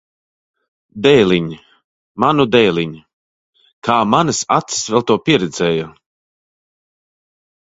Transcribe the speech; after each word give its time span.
Dēliņ! 1.07 1.51
Manu 2.23 2.45
dēliņ! 2.55 2.95
Kā 3.89 3.99
manas 4.15 4.41
acis 4.57 4.81
vēl 4.95 5.07
to 5.13 5.19
pieredzēja! 5.29 5.87